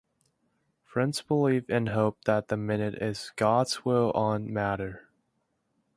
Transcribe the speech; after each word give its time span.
Friends 0.83 1.21
believe 1.21 1.69
and 1.69 1.89
hope 1.89 2.23
that 2.25 2.47
the 2.47 2.57
minute 2.57 2.95
is 2.95 3.31
God's 3.35 3.85
will 3.85 4.11
on 4.15 4.45
the 4.45 4.51
matter. 4.51 5.07